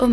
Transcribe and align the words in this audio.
Oh 0.00 0.06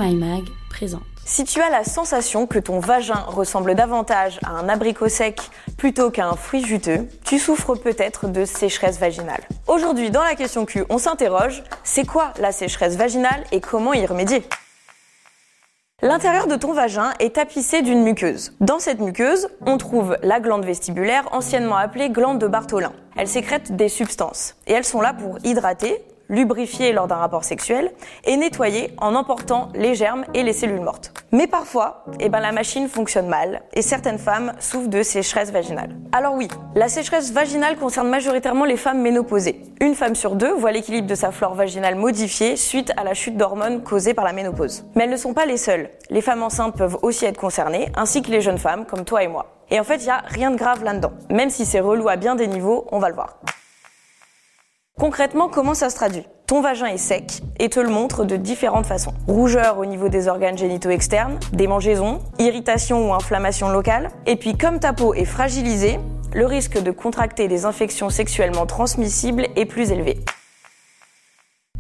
présente. 0.70 1.04
Si 1.26 1.44
tu 1.44 1.62
as 1.62 1.70
la 1.70 1.84
sensation 1.84 2.48
que 2.48 2.58
ton 2.58 2.80
vagin 2.80 3.24
ressemble 3.28 3.76
davantage 3.76 4.40
à 4.44 4.50
un 4.50 4.68
abricot 4.68 5.10
sec 5.10 5.40
plutôt 5.78 6.10
qu'à 6.10 6.28
un 6.28 6.36
fruit 6.36 6.66
juteux, 6.66 7.08
tu 7.24 7.38
souffres 7.38 7.76
peut-être 7.76 8.28
de 8.28 8.46
sécheresse 8.46 8.98
vaginale. 8.98 9.42
Aujourd'hui, 9.68 10.10
dans 10.10 10.24
la 10.24 10.34
question 10.34 10.66
Q, 10.66 10.86
on 10.90 10.98
s'interroge, 10.98 11.64
c'est 11.84 12.06
quoi 12.06 12.34
la 12.40 12.52
sécheresse 12.52 12.96
vaginale 12.96 13.44
et 13.52 13.62
comment 13.62 13.94
y 13.94 14.04
remédier? 14.08 14.44
L'intérieur 16.02 16.48
de 16.48 16.56
ton 16.56 16.74
vagin 16.74 17.14
est 17.20 17.36
tapissé 17.36 17.84
d'une 17.84 18.02
muqueuse. 18.02 18.54
Dans 18.62 18.80
cette 18.80 19.00
muqueuse, 19.00 19.50
on 19.68 19.78
trouve 19.78 20.18
la 20.24 20.40
glande 20.40 20.66
vestibulaire, 20.66 21.30
anciennement 21.32 21.78
appelée 21.78 22.10
glande 22.10 22.40
de 22.40 22.48
Bartholin. 22.48 22.94
Elle 23.16 23.28
sécrète 23.28 23.76
des 23.76 23.90
substances 23.90 24.56
et 24.66 24.74
elles 24.74 24.84
sont 24.84 25.02
là 25.02 25.14
pour 25.14 25.38
hydrater, 25.44 26.04
lubrifier 26.30 26.94
lors 26.94 27.08
d'un 27.08 27.16
rapport 27.16 27.44
sexuel 27.44 27.92
et 28.24 28.38
nettoyer 28.38 28.92
en 28.98 29.16
emportant 29.16 29.70
les 29.76 29.96
germes 29.96 30.26
et 30.34 30.44
les 30.44 30.54
cellules 30.54 30.82
mortes. 30.82 31.12
Mais 31.32 31.48
parfois, 31.48 32.06
eh 32.20 32.30
ben, 32.30 32.40
la 32.40 32.52
machine 32.52 32.88
fonctionne 32.88 33.28
mal 33.28 33.62
et 33.74 33.82
certaines 33.82 34.18
femmes 34.18 34.54
souffrent 34.60 34.90
de 34.90 35.04
sécheresse 35.04 35.52
vaginale. 35.52 35.96
Alors 36.12 36.36
oui, 36.36 36.48
la 36.76 36.88
sécheresse 36.88 37.32
vaginale 37.32 37.78
concerne 37.78 38.10
majoritairement 38.10 38.66
les 38.66 38.78
femmes 38.78 39.02
ménopausées. 39.02 39.62
Une 39.82 39.96
femme 39.96 40.16
sur 40.16 40.36
deux 40.36 40.54
voit 40.54 40.72
l'équilibre 40.72 41.08
de 41.08 41.16
sa 41.16 41.32
flore 41.32 41.56
vaginale 41.56 41.96
modifié 41.96 42.56
suite 42.56 42.92
à 42.98 43.04
la 43.04 43.14
chute 43.14 43.38
d'hormones 43.38 43.84
causée 43.84 44.14
par 44.14 44.26
la 44.26 44.34
ménopause. 44.34 44.86
Mais 44.96 45.04
elles 45.04 45.10
ne 45.10 45.18
sont 45.18 45.34
pas 45.34 45.46
les 45.46 45.58
seules. 45.58 45.90
Les 46.10 46.22
femmes 46.22 46.44
enceintes 46.44 46.78
peuvent 46.78 46.98
aussi 47.02 47.26
être 47.26 47.38
concernées, 47.38 47.90
ainsi 47.96 48.22
que 48.22 48.32
les 48.32 48.42
jeunes 48.42 48.58
femmes 48.58 48.86
comme 48.86 49.04
toi 49.04 49.24
et 49.24 49.28
moi. 49.28 49.56
Et 49.72 49.80
en 49.80 49.84
fait, 49.84 49.98
il 49.98 50.06
n'y 50.06 50.12
a 50.12 50.24
rien 50.26 50.52
de 50.52 50.58
grave 50.58 50.84
là-dedans. 50.84 51.12
Même 51.32 51.50
si 51.50 51.66
c'est 51.66 51.80
relou 51.80 52.08
à 52.08 52.16
bien 52.16 52.36
des 52.36 52.48
niveaux, 52.48 52.86
on 52.92 53.00
va 53.00 53.10
le 53.10 53.16
voir. 53.16 53.40
Concrètement, 54.98 55.50
comment 55.50 55.74
ça 55.74 55.90
se 55.90 55.96
traduit? 55.98 56.24
Ton 56.48 56.62
vagin 56.62 56.86
est 56.86 56.98
sec 56.98 57.42
et 57.60 57.70
te 57.70 57.82
le 57.82 57.90
montre 57.90 58.24
de 58.24 58.38
différentes 58.38 58.86
façons. 58.86 59.14
Rougeur 59.28 59.78
au 59.78 59.86
niveau 59.86 60.08
des 60.08 60.30
organes 60.30 60.58
génitaux 60.58 60.90
externes, 60.90 61.38
démangeaisons, 61.52 62.22
irritation 62.40 63.10
ou 63.10 63.14
inflammation 63.14 63.68
locale. 63.68 64.10
Et 64.26 64.38
puis 64.38 64.58
comme 64.58 64.80
ta 64.80 64.94
peau 64.94 65.14
est 65.14 65.26
fragilisée, 65.26 66.00
le 66.34 66.46
risque 66.46 66.82
de 66.82 66.92
contracter 66.92 67.50
des 67.50 67.66
infections 67.66 68.10
sexuellement 68.10 68.66
transmissibles 68.66 69.48
est 69.58 69.66
plus 69.66 69.92
élevé. 69.92 70.24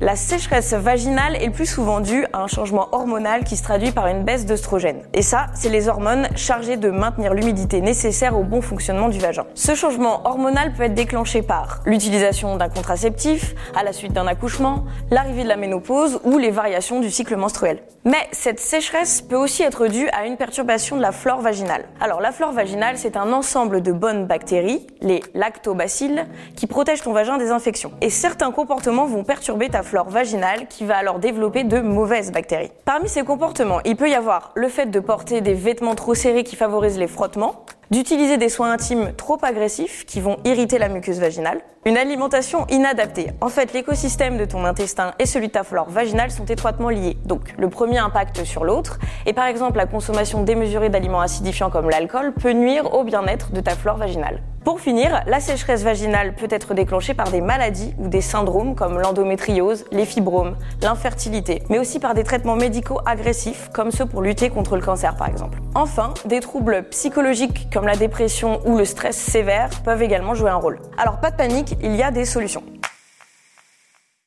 La 0.01 0.17
sécheresse 0.17 0.73
vaginale 0.73 1.37
est 1.37 1.45
le 1.45 1.51
plus 1.53 1.65
souvent 1.65 2.01
due 2.01 2.25
à 2.33 2.39
un 2.39 2.47
changement 2.47 2.89
hormonal 2.91 3.45
qui 3.45 3.55
se 3.55 3.63
traduit 3.63 3.91
par 3.91 4.07
une 4.07 4.23
baisse 4.23 4.45
d'œstrogène. 4.45 5.03
Et 5.13 5.21
ça, 5.21 5.47
c'est 5.53 5.69
les 5.69 5.87
hormones 5.87 6.27
chargées 6.35 6.75
de 6.75 6.89
maintenir 6.89 7.33
l'humidité 7.33 7.79
nécessaire 7.79 8.37
au 8.37 8.43
bon 8.43 8.61
fonctionnement 8.61 9.07
du 9.07 9.19
vagin. 9.19 9.45
Ce 9.53 9.73
changement 9.73 10.27
hormonal 10.27 10.73
peut 10.73 10.83
être 10.83 10.95
déclenché 10.95 11.41
par 11.41 11.79
l'utilisation 11.85 12.57
d'un 12.57 12.67
contraceptif, 12.67 13.55
à 13.73 13.83
la 13.83 13.93
suite 13.93 14.11
d'un 14.11 14.27
accouchement, 14.27 14.83
l'arrivée 15.11 15.43
de 15.43 15.47
la 15.47 15.55
ménopause 15.55 16.19
ou 16.25 16.39
les 16.39 16.51
variations 16.51 16.99
du 16.99 17.09
cycle 17.09 17.37
menstruel. 17.37 17.79
Mais 18.03 18.27
cette 18.33 18.59
sécheresse 18.59 19.21
peut 19.21 19.37
aussi 19.37 19.63
être 19.63 19.87
due 19.87 20.09
à 20.09 20.25
une 20.25 20.35
perturbation 20.35 20.97
de 20.97 21.01
la 21.01 21.13
flore 21.13 21.39
vaginale. 21.39 21.85
Alors 22.01 22.19
la 22.19 22.33
flore 22.33 22.51
vaginale, 22.51 22.97
c'est 22.97 23.15
un 23.15 23.31
ensemble 23.31 23.81
de 23.81 23.93
bonnes 23.93 24.27
bactéries, 24.27 24.85
les 24.99 25.23
lactobacilles, 25.33 26.25
qui 26.55 26.67
protègent 26.67 27.01
ton 27.01 27.13
vagin 27.13 27.37
des 27.37 27.49
infections. 27.49 27.93
Et 28.01 28.09
certains 28.09 28.51
comportements 28.51 29.05
vont 29.05 29.23
perturber 29.23 29.69
ta 29.69 29.81
flore 29.85 30.09
vaginale 30.09 30.67
qui 30.67 30.85
va 30.85 30.97
alors 30.97 31.19
développer 31.19 31.63
de 31.63 31.79
mauvaises 31.79 32.31
bactéries. 32.31 32.71
Parmi 32.83 33.07
ces 33.07 33.23
comportements, 33.23 33.79
il 33.85 33.95
peut 33.95 34.09
y 34.09 34.15
avoir 34.15 34.51
le 34.55 34.67
fait 34.67 34.87
de 34.87 34.99
porter 34.99 35.41
des 35.41 35.53
vêtements 35.53 35.95
trop 35.95 36.13
serrés 36.13 36.43
qui 36.43 36.55
favorisent 36.55 36.97
les 36.97 37.07
frottements, 37.07 37.65
d'utiliser 37.91 38.37
des 38.37 38.49
soins 38.49 38.71
intimes 38.71 39.13
trop 39.15 39.37
agressifs 39.41 40.05
qui 40.05 40.19
vont 40.19 40.37
irriter 40.43 40.79
la 40.79 40.89
muqueuse 40.89 41.19
vaginale, 41.19 41.61
une 41.85 41.97
alimentation 41.97 42.65
inadaptée. 42.69 43.31
En 43.41 43.49
fait, 43.49 43.73
l'écosystème 43.73 44.37
de 44.37 44.45
ton 44.45 44.65
intestin 44.65 45.13
et 45.19 45.25
celui 45.25 45.47
de 45.47 45.53
ta 45.53 45.63
flore 45.63 45.89
vaginale 45.89 46.31
sont 46.31 46.45
étroitement 46.45 46.89
liés. 46.89 47.17
Donc, 47.25 47.53
le 47.57 47.69
premier 47.69 47.99
impacte 47.99 48.43
sur 48.43 48.65
l'autre. 48.65 48.99
Et 49.25 49.33
par 49.33 49.45
exemple, 49.45 49.77
la 49.77 49.85
consommation 49.85 50.43
démesurée 50.43 50.89
d'aliments 50.89 51.21
acidifiants 51.21 51.69
comme 51.69 51.89
l'alcool 51.89 52.33
peut 52.33 52.53
nuire 52.53 52.93
au 52.93 53.03
bien-être 53.03 53.51
de 53.51 53.61
ta 53.61 53.71
flore 53.71 53.97
vaginale. 53.97 54.41
Pour 54.65 54.79
finir, 54.79 55.21
la 55.27 55.39
sécheresse 55.39 55.83
vaginale 55.83 56.33
peut 56.33 56.47
être 56.49 56.73
déclenchée 56.73 57.13
par 57.13 57.29
des 57.29 57.39
maladies 57.39 57.93
ou 57.99 58.07
des 58.07 58.19
syndromes 58.19 58.73
comme 58.73 58.99
l'endométriose, 58.99 59.85
les 59.91 60.07
fibromes, 60.07 60.57
l'infertilité, 60.81 61.61
mais 61.69 61.77
aussi 61.77 61.99
par 61.99 62.15
des 62.15 62.23
traitements 62.23 62.55
médicaux 62.55 62.99
agressifs 63.05 63.69
comme 63.71 63.91
ceux 63.91 64.07
pour 64.07 64.23
lutter 64.23 64.49
contre 64.49 64.75
le 64.75 64.81
cancer 64.81 65.15
par 65.17 65.29
exemple. 65.29 65.59
Enfin, 65.75 66.15
des 66.25 66.39
troubles 66.39 66.81
psychologiques 66.89 67.67
comme 67.71 67.85
la 67.85 67.95
dépression 67.95 68.59
ou 68.65 68.75
le 68.75 68.85
stress 68.85 69.15
sévère 69.15 69.69
peuvent 69.83 70.01
également 70.01 70.33
jouer 70.33 70.49
un 70.49 70.55
rôle. 70.55 70.79
Alors 70.97 71.19
pas 71.19 71.29
de 71.29 71.35
panique, 71.35 71.77
il 71.83 71.95
y 71.95 72.01
a 72.01 72.09
des 72.09 72.25
solutions. 72.25 72.63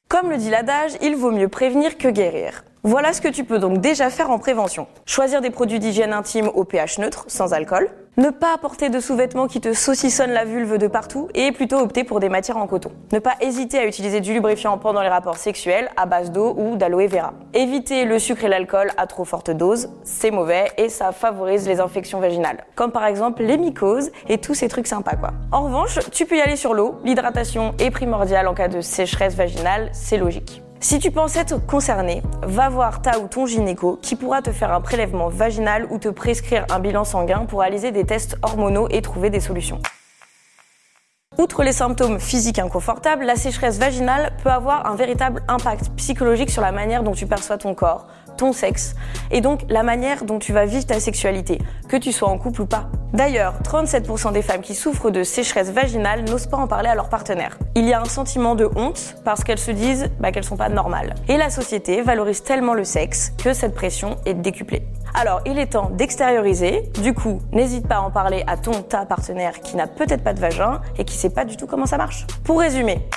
Comme 0.08 0.30
le 0.30 0.36
dit 0.36 0.50
l'adage, 0.50 0.92
il 1.02 1.16
vaut 1.16 1.32
mieux 1.32 1.48
prévenir 1.48 1.98
que 1.98 2.06
guérir. 2.06 2.62
Voilà 2.84 3.12
ce 3.12 3.20
que 3.20 3.28
tu 3.28 3.42
peux 3.42 3.58
donc 3.58 3.80
déjà 3.80 4.08
faire 4.08 4.30
en 4.30 4.38
prévention. 4.38 4.86
Choisir 5.04 5.40
des 5.40 5.50
produits 5.50 5.80
d'hygiène 5.80 6.12
intime 6.12 6.48
au 6.54 6.62
pH 6.62 6.98
neutre, 6.98 7.24
sans 7.26 7.52
alcool. 7.52 7.90
Ne 8.18 8.30
pas 8.30 8.52
apporter 8.52 8.88
de 8.88 8.98
sous-vêtements 8.98 9.46
qui 9.46 9.60
te 9.60 9.72
saucissonnent 9.72 10.32
la 10.32 10.44
vulve 10.44 10.76
de 10.76 10.88
partout 10.88 11.28
et 11.36 11.52
plutôt 11.52 11.76
opter 11.76 12.02
pour 12.02 12.18
des 12.18 12.28
matières 12.28 12.56
en 12.56 12.66
coton. 12.66 12.90
Ne 13.12 13.20
pas 13.20 13.34
hésiter 13.40 13.78
à 13.78 13.86
utiliser 13.86 14.20
du 14.20 14.32
lubrifiant 14.32 14.76
pendant 14.76 15.02
les 15.02 15.08
rapports 15.08 15.36
sexuels 15.36 15.88
à 15.96 16.04
base 16.04 16.32
d'eau 16.32 16.52
ou 16.58 16.74
d'aloe 16.74 17.06
vera. 17.06 17.32
Éviter 17.54 18.04
le 18.04 18.18
sucre 18.18 18.42
et 18.42 18.48
l'alcool 18.48 18.90
à 18.96 19.06
trop 19.06 19.24
forte 19.24 19.52
dose, 19.52 19.90
c'est 20.02 20.32
mauvais 20.32 20.72
et 20.78 20.88
ça 20.88 21.12
favorise 21.12 21.68
les 21.68 21.78
infections 21.78 22.18
vaginales. 22.18 22.64
Comme 22.74 22.90
par 22.90 23.04
exemple 23.04 23.44
les 23.44 23.56
mycoses 23.56 24.10
et 24.28 24.38
tous 24.38 24.54
ces 24.54 24.66
trucs 24.66 24.88
sympas 24.88 25.14
quoi. 25.14 25.30
En 25.52 25.62
revanche, 25.62 26.00
tu 26.10 26.26
peux 26.26 26.38
y 26.38 26.40
aller 26.40 26.56
sur 26.56 26.74
l'eau. 26.74 26.96
L'hydratation 27.04 27.76
est 27.78 27.92
primordiale 27.92 28.48
en 28.48 28.54
cas 28.54 28.66
de 28.66 28.80
sécheresse 28.80 29.36
vaginale, 29.36 29.90
c'est 29.92 30.18
logique. 30.18 30.60
Si 30.80 31.00
tu 31.00 31.10
penses 31.10 31.34
être 31.34 31.58
concerné, 31.66 32.22
va 32.42 32.68
voir 32.68 33.02
ta 33.02 33.18
ou 33.18 33.26
ton 33.26 33.46
gynéco 33.46 33.98
qui 34.00 34.14
pourra 34.14 34.42
te 34.42 34.52
faire 34.52 34.72
un 34.72 34.80
prélèvement 34.80 35.28
vaginal 35.28 35.88
ou 35.90 35.98
te 35.98 36.08
prescrire 36.08 36.64
un 36.70 36.78
bilan 36.78 37.02
sanguin 37.02 37.46
pour 37.46 37.60
réaliser 37.60 37.90
des 37.90 38.04
tests 38.04 38.36
hormonaux 38.42 38.86
et 38.88 39.02
trouver 39.02 39.28
des 39.28 39.40
solutions. 39.40 39.80
Outre 41.36 41.64
les 41.64 41.72
symptômes 41.72 42.20
physiques 42.20 42.60
inconfortables, 42.60 43.24
la 43.24 43.34
sécheresse 43.34 43.78
vaginale 43.78 44.32
peut 44.42 44.50
avoir 44.50 44.86
un 44.86 44.94
véritable 44.94 45.42
impact 45.48 45.90
psychologique 45.96 46.50
sur 46.50 46.62
la 46.62 46.70
manière 46.70 47.02
dont 47.02 47.12
tu 47.12 47.26
perçois 47.26 47.58
ton 47.58 47.74
corps, 47.74 48.06
ton 48.38 48.52
sexe, 48.52 48.94
et 49.30 49.42
donc 49.42 49.60
la 49.68 49.82
manière 49.82 50.24
dont 50.24 50.38
tu 50.38 50.54
vas 50.54 50.64
vivre 50.64 50.86
ta 50.86 51.00
sexualité, 51.00 51.58
que 51.88 51.96
tu 51.98 52.12
sois 52.12 52.28
en 52.28 52.38
couple 52.38 52.62
ou 52.62 52.66
pas. 52.66 52.88
D'ailleurs, 53.12 53.54
37% 53.62 54.32
des 54.32 54.42
femmes 54.42 54.60
qui 54.60 54.74
souffrent 54.74 55.10
de 55.10 55.22
sécheresse 55.22 55.70
vaginale 55.70 56.24
n'osent 56.24 56.46
pas 56.46 56.56
en 56.56 56.66
parler 56.66 56.88
à 56.88 56.94
leur 56.94 57.08
partenaire. 57.08 57.58
Il 57.74 57.84
y 57.84 57.92
a 57.92 58.00
un 58.00 58.06
sentiment 58.06 58.54
de 58.54 58.68
honte 58.76 59.16
parce 59.24 59.44
qu'elles 59.44 59.58
se 59.58 59.70
disent 59.70 60.08
bah, 60.20 60.30
qu'elles 60.30 60.44
sont 60.44 60.56
pas 60.56 60.68
normales. 60.68 61.14
Et 61.28 61.36
la 61.36 61.50
société 61.50 62.02
valorise 62.02 62.42
tellement 62.42 62.74
le 62.74 62.84
sexe 62.84 63.32
que 63.42 63.52
cette 63.52 63.74
pression 63.74 64.16
est 64.24 64.34
décuplée. 64.34 64.86
Alors, 65.14 65.40
il 65.46 65.58
est 65.58 65.72
temps 65.72 65.90
d'extérioriser. 65.90 66.90
Du 67.02 67.14
coup, 67.14 67.40
n'hésite 67.52 67.88
pas 67.88 67.96
à 67.96 68.00
en 68.00 68.10
parler 68.10 68.44
à 68.46 68.56
ton 68.56 68.82
ta 68.82 69.04
partenaire 69.06 69.60
qui 69.60 69.76
n'a 69.76 69.86
peut-être 69.86 70.22
pas 70.22 70.34
de 70.34 70.40
vagin 70.40 70.80
et 70.98 71.04
qui 71.04 71.16
sait 71.16 71.30
pas 71.30 71.44
du 71.44 71.56
tout 71.56 71.66
comment 71.66 71.86
ça 71.86 71.96
marche. 71.96 72.26
Pour 72.44 72.60
résumer, 72.60 73.08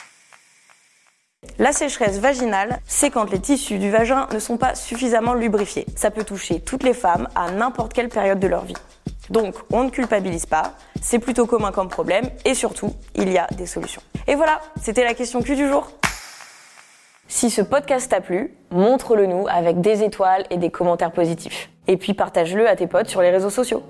la 1.62 1.72
sécheresse 1.72 2.18
vaginale, 2.18 2.80
c'est 2.88 3.12
quand 3.12 3.32
les 3.32 3.40
tissus 3.40 3.78
du 3.78 3.92
vagin 3.92 4.28
ne 4.34 4.40
sont 4.40 4.58
pas 4.58 4.74
suffisamment 4.74 5.36
lubrifiés. 5.36 5.86
Ça 5.96 6.10
peut 6.10 6.24
toucher 6.24 6.60
toutes 6.60 6.82
les 6.82 6.96
femmes 6.96 7.28
à 7.36 7.52
n'importe 7.52 7.94
quelle 7.94 8.10
période 8.10 8.40
de 8.40 8.48
leur 8.48 8.66
vie. 8.66 8.74
Donc, 9.30 9.54
on 9.72 9.84
ne 9.84 9.92
culpabilise 9.92 10.48
pas, 10.48 10.74
c'est 11.04 11.20
plutôt 11.20 11.46
commun 11.46 11.72
comme 11.72 11.88
problème 11.88 12.26
et 12.46 12.56
surtout, 12.56 12.96
il 13.14 13.32
y 13.32 13.38
a 13.38 13.46
des 13.52 13.68
solutions. 13.68 14.02
Et 14.28 14.34
voilà, 14.34 14.60
c'était 14.82 15.04
la 15.04 15.14
question 15.14 15.44
Q 15.44 15.56
du 15.56 15.68
jour. 15.68 15.88
Si 17.28 17.52
ce 17.52 17.62
podcast 17.62 18.10
t'a 18.10 18.22
plu, 18.22 18.56
montre-le 18.72 19.28
nous 19.28 19.46
avec 19.48 19.82
des 19.82 20.04
étoiles 20.04 20.46
et 20.50 20.58
des 20.58 20.72
commentaires 20.72 21.12
positifs. 21.12 21.70
Et 21.88 21.96
puis 21.96 22.16
partage-le 22.16 22.68
à 22.68 22.76
tes 22.76 22.88
potes 22.88 23.08
sur 23.08 23.22
les 23.22 23.30
réseaux 23.30 23.52
sociaux. 23.52 23.84